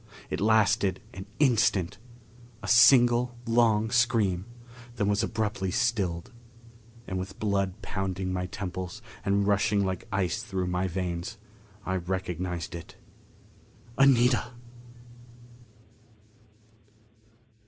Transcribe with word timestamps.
It 0.31 0.41
lasted 0.41 0.99
an 1.13 1.27
instant 1.39 1.99
a 2.63 2.67
single 2.67 3.37
long 3.45 3.91
scream; 3.91 4.45
then 4.95 5.07
was 5.07 5.21
abruptly 5.21 5.69
stilled. 5.69 6.31
And 7.05 7.19
with 7.19 7.37
blood 7.37 7.83
pounding 7.83 8.33
my 8.33 8.47
temples 8.47 9.03
and 9.23 9.45
rushing 9.45 9.85
like 9.85 10.07
ice 10.11 10.41
through 10.41 10.65
my 10.65 10.87
veins, 10.87 11.37
I 11.85 11.97
recognized 11.97 12.73
it. 12.73 12.95
Anita! 13.95 14.53